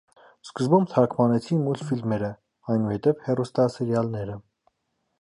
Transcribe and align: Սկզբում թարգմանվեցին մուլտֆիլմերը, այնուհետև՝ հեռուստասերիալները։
Սկզբում 0.47 0.87
թարգմանվեցին 0.93 1.61
մուլտֆիլմերը, 1.67 2.33
այնուհետև՝ 2.77 3.25
հեռուստասերիալները։ 3.29 4.43